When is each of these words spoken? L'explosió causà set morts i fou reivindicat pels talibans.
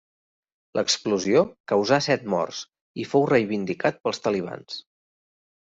L'explosió 0.77 1.43
causà 1.73 2.01
set 2.07 2.25
morts 2.35 2.63
i 3.05 3.07
fou 3.13 3.29
reivindicat 3.35 4.01
pels 4.09 4.25
talibans. 4.27 4.83